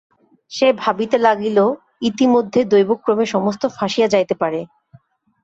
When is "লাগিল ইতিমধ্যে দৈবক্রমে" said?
1.17-3.25